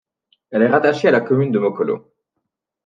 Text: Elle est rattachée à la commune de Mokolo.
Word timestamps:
Elle 0.49 0.63
est 0.63 0.67
rattachée 0.67 1.09
à 1.09 1.11
la 1.11 1.21
commune 1.21 1.51
de 1.51 1.59
Mokolo. 1.59 2.11